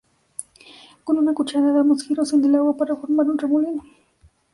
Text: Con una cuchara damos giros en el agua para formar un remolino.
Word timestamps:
Con 1.03 1.19
una 1.19 1.31
cuchara 1.35 1.71
damos 1.71 2.05
giros 2.07 2.33
en 2.33 2.43
el 2.43 2.55
agua 2.55 2.75
para 2.75 2.95
formar 2.95 3.27
un 3.27 3.37
remolino. 3.37 3.83